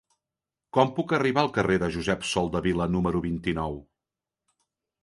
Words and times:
Com 0.77 0.93
puc 0.99 1.13
arribar 1.17 1.43
al 1.43 1.51
carrer 1.57 1.77
de 1.83 1.91
Josep 1.97 2.27
Soldevila 2.31 2.89
número 2.97 3.23
vint-i-nou? 3.31 3.79